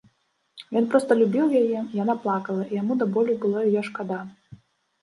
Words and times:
Ён 0.79 0.87
проста 0.93 1.17
любіў 1.19 1.53
яе, 1.61 1.79
яна 2.01 2.17
плакала, 2.25 2.63
і 2.71 2.81
яму 2.81 2.93
да 3.05 3.11
болю 3.19 3.39
было 3.47 3.57
яе 3.69 3.81
шкада. 3.93 4.19